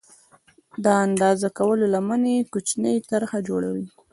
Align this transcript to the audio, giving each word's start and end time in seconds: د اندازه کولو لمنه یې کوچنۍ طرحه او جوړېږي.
د 0.83 0.85
اندازه 1.05 1.47
کولو 1.57 1.85
لمنه 1.93 2.29
یې 2.35 2.49
کوچنۍ 2.53 2.95
طرحه 3.09 3.39
او 3.41 3.45
جوړېږي. 3.47 3.87